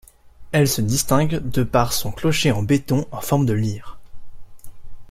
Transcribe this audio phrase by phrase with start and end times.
[0.51, 3.99] Elle se distingue de par son clocher en béton en forme de lyre.